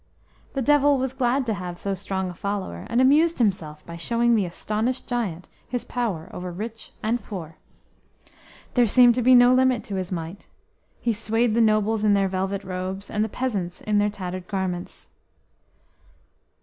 The 0.53 0.63
Devil 0.63 0.97
was 0.97 1.13
glad 1.13 1.45
to 1.45 1.53
have 1.53 1.77
so 1.77 1.93
strong 1.93 2.31
a 2.31 2.33
follower, 2.33 2.87
and 2.89 2.99
amused 2.99 3.37
himself 3.37 3.85
by 3.85 3.97
showing 3.97 4.33
the 4.33 4.47
astonished 4.47 5.07
giant 5.07 5.47
his 5.69 5.83
power 5.83 6.27
over 6.33 6.51
rich 6.51 6.91
and 7.03 7.23
poor. 7.23 7.57
There 8.73 8.87
seemed 8.87 9.13
to 9.13 9.21
be 9.21 9.35
no 9.35 9.53
limit 9.53 9.83
to 9.83 9.97
his 9.97 10.11
might; 10.11 10.47
he 11.01 11.13
swayed 11.13 11.53
the 11.53 11.61
nobles 11.61 12.03
in 12.03 12.15
their 12.15 12.27
velvet 12.27 12.63
robes, 12.63 13.11
and 13.11 13.23
the 13.23 13.29
peasants 13.29 13.79
in 13.79 13.99
their 13.99 14.09
tattered 14.09 14.47
garments. 14.47 15.07